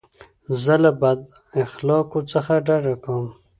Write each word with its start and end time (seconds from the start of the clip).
زه 0.63 0.73
له 0.83 0.91
بد 1.01 1.19
اخلاقو 1.65 2.19
څخه 2.31 2.53
ډډه 2.67 2.93
کوم. 3.05 3.25